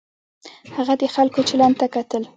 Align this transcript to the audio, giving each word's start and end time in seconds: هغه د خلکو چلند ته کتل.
هغه 0.75 0.93
د 1.01 1.03
خلکو 1.15 1.39
چلند 1.49 1.75
ته 1.79 1.87
کتل. 1.95 2.23